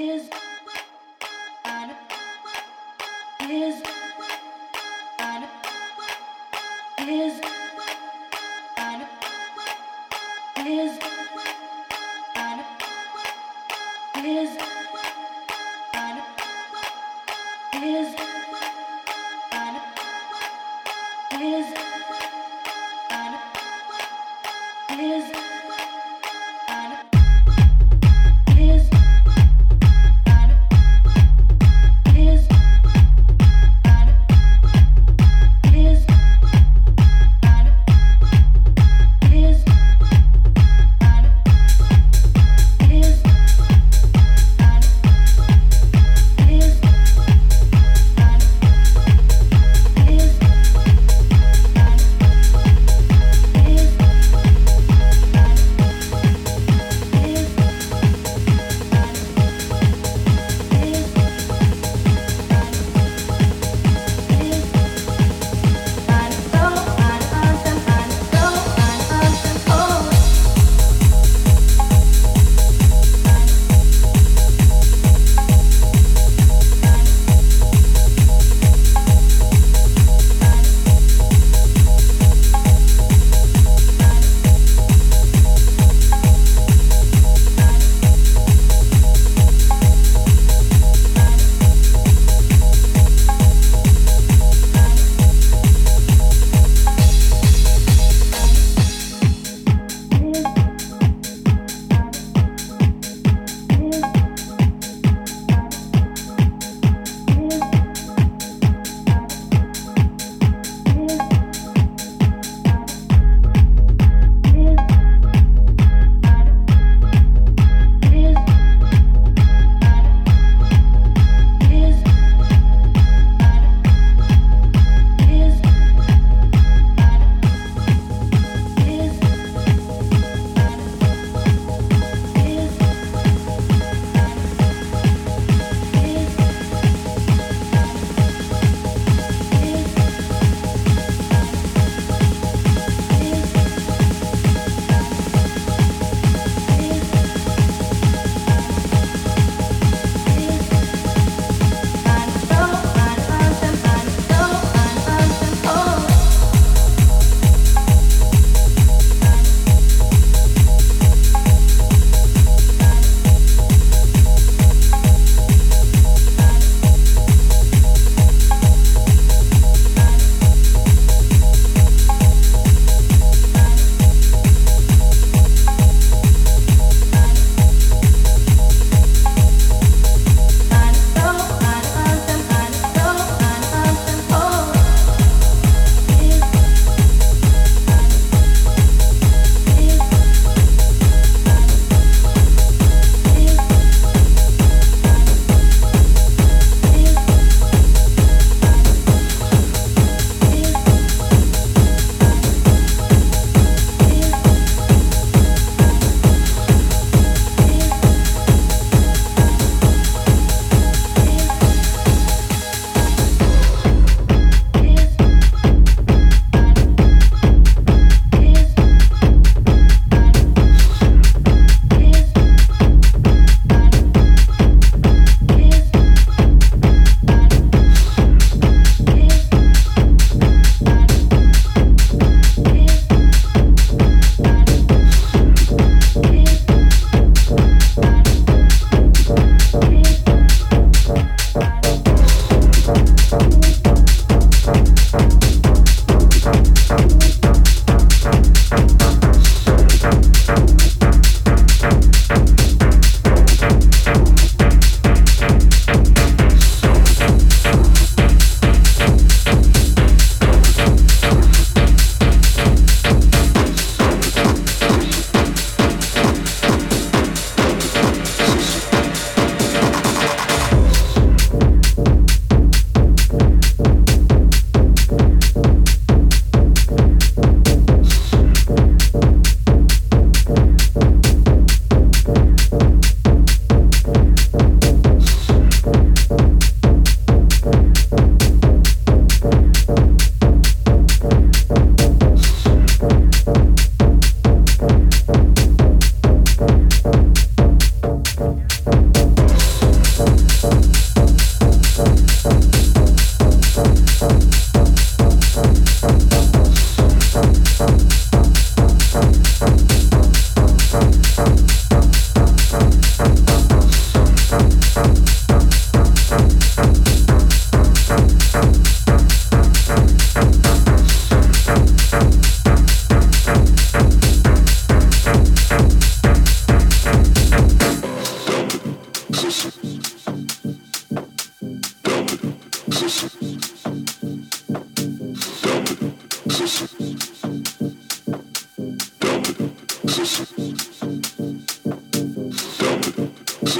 is 0.00 0.39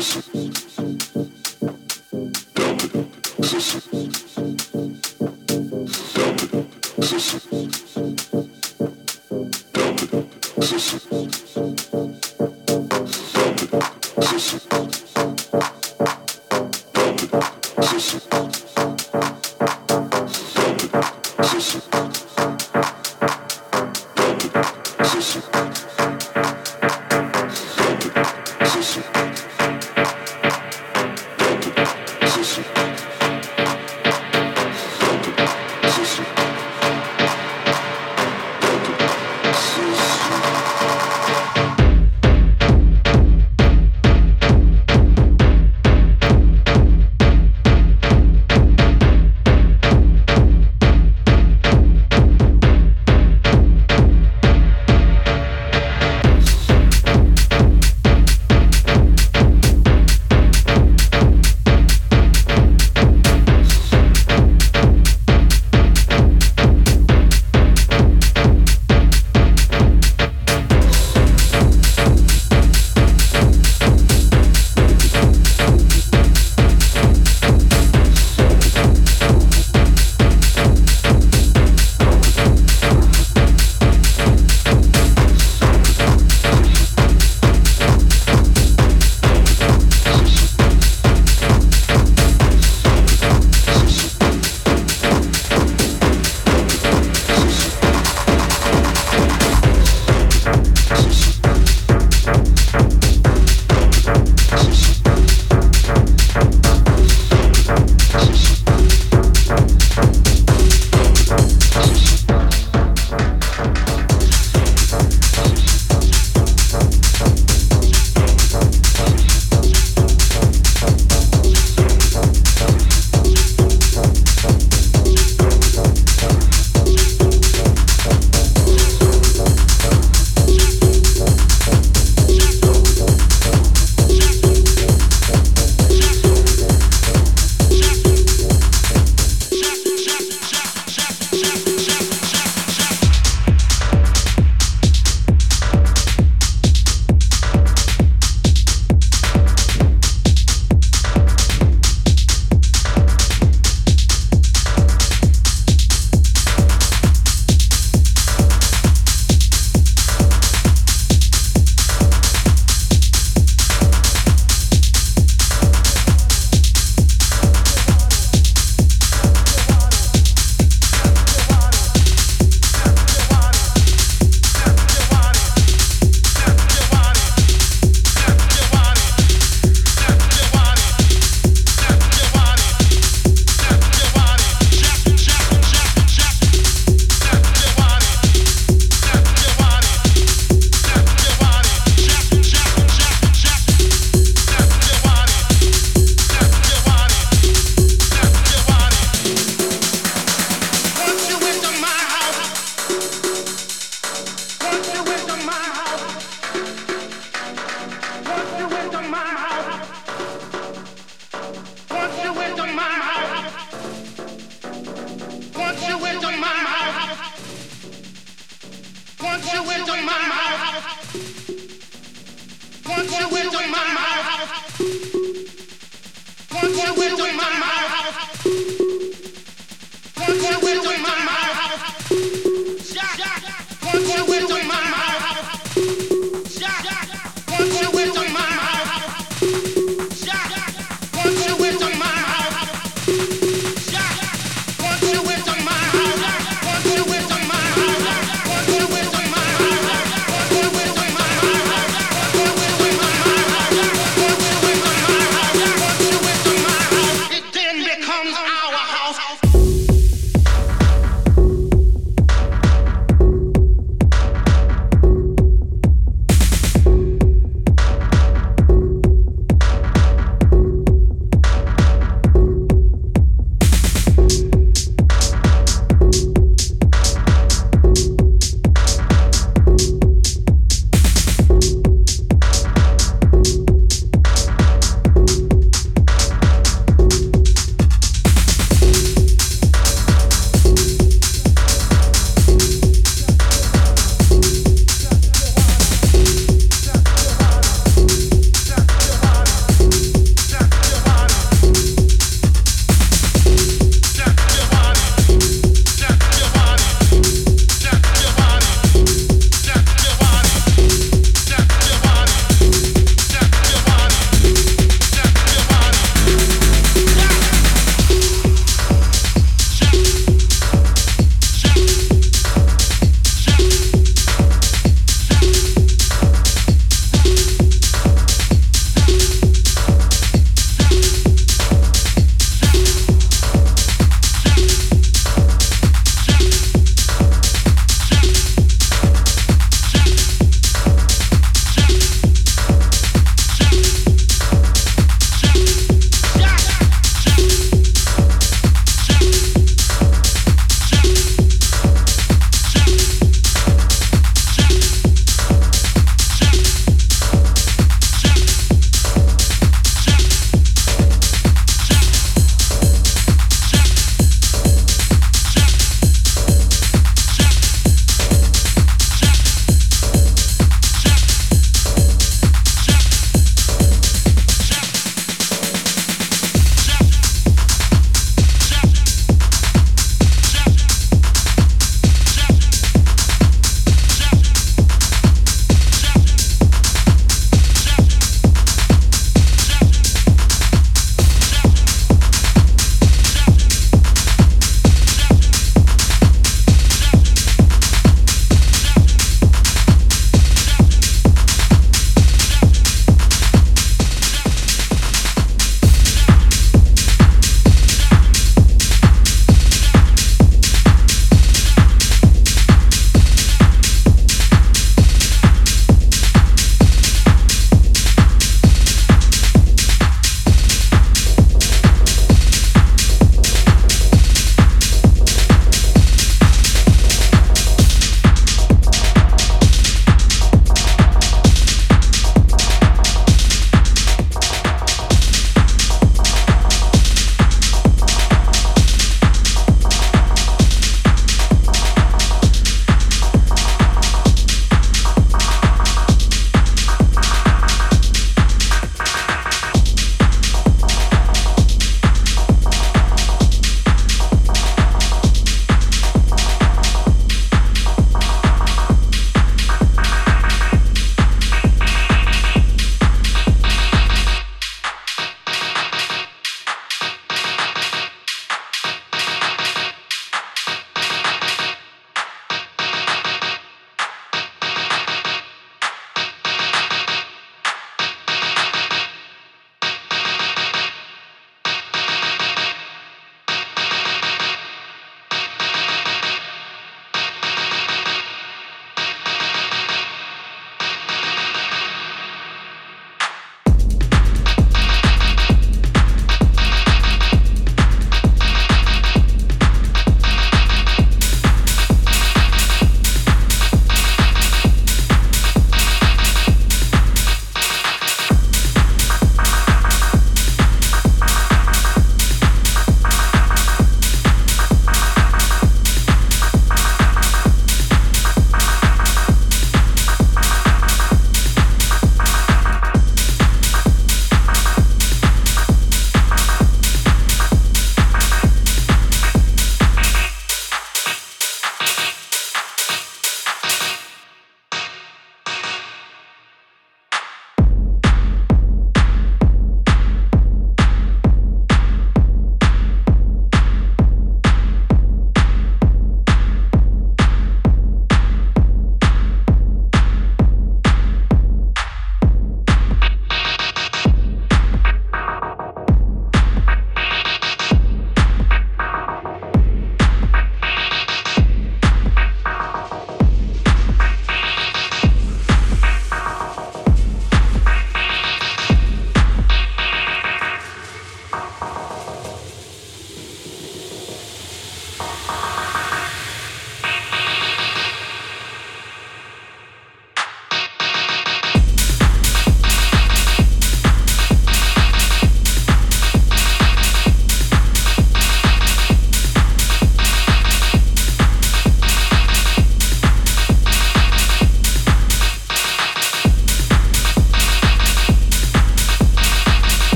Thank 0.00 0.24
you. 7.42 7.47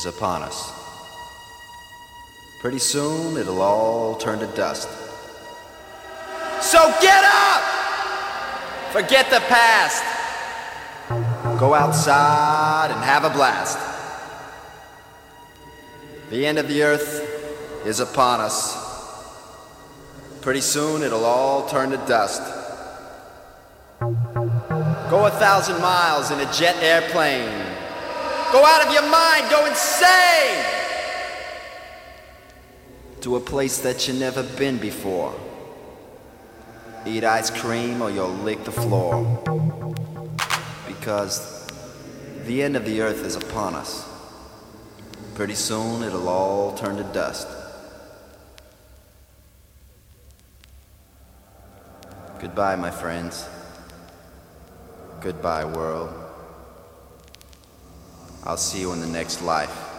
Is 0.00 0.06
upon 0.06 0.42
us. 0.42 0.72
Pretty 2.62 2.78
soon 2.78 3.36
it'll 3.36 3.60
all 3.60 4.16
turn 4.16 4.38
to 4.38 4.46
dust. 4.56 4.88
So 6.62 6.78
get 7.02 7.22
up! 7.22 7.62
Forget 8.92 9.28
the 9.28 9.40
past. 9.40 10.02
Go 11.58 11.74
outside 11.74 12.90
and 12.90 13.04
have 13.04 13.24
a 13.24 13.30
blast. 13.30 13.78
The 16.30 16.46
end 16.46 16.58
of 16.58 16.66
the 16.66 16.82
earth 16.82 17.84
is 17.84 18.00
upon 18.00 18.40
us. 18.40 18.56
Pretty 20.40 20.62
soon 20.62 21.02
it'll 21.02 21.26
all 21.26 21.68
turn 21.68 21.90
to 21.90 21.98
dust. 22.08 22.40
Go 25.10 25.26
a 25.26 25.30
thousand 25.30 25.78
miles 25.82 26.30
in 26.30 26.40
a 26.40 26.50
jet 26.54 26.76
airplane. 26.82 27.69
Go 28.52 28.64
out 28.64 28.84
of 28.84 28.92
your 28.92 29.08
mind, 29.08 29.48
go 29.48 29.64
insane! 29.66 30.64
To 33.20 33.36
a 33.36 33.40
place 33.40 33.78
that 33.78 34.08
you 34.08 34.14
never 34.14 34.42
been 34.42 34.76
before. 34.78 35.32
Eat 37.06 37.22
ice 37.22 37.48
cream 37.50 38.02
or 38.02 38.10
you'll 38.10 38.28
lick 38.28 38.64
the 38.64 38.72
floor. 38.72 39.24
Because 40.88 41.68
the 42.44 42.62
end 42.62 42.76
of 42.76 42.84
the 42.84 43.00
earth 43.00 43.24
is 43.24 43.36
upon 43.36 43.74
us. 43.74 44.08
Pretty 45.34 45.54
soon 45.54 46.02
it'll 46.02 46.28
all 46.28 46.74
turn 46.74 46.96
to 46.96 47.04
dust. 47.04 47.46
Goodbye, 52.40 52.74
my 52.74 52.90
friends. 52.90 53.46
Goodbye, 55.20 55.64
world. 55.64 56.19
I'll 58.44 58.56
see 58.56 58.80
you 58.80 58.92
in 58.92 59.00
the 59.00 59.06
next 59.06 59.42
life. 59.42 59.89